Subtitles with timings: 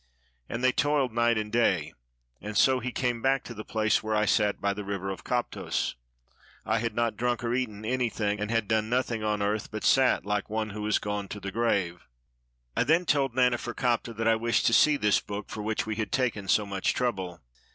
[0.49, 1.93] And they toiled night and day,
[2.41, 5.23] and so he came back to the place where I sat by the river of
[5.23, 5.93] Koptos;
[6.65, 10.25] I had not drunk nor eaten anything, and had done nothing on earth, but sat
[10.25, 11.99] like one who is gone to the grave.
[12.75, 16.11] I then told Naneferkaptah that I wished to see this book, for which we had
[16.11, 17.39] taken so much trouble.